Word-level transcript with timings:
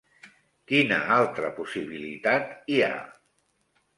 Quina 0.71 0.97
altra 1.17 1.51
possibilitat 1.59 2.71
hi 2.73 2.79
ha? 2.87 2.91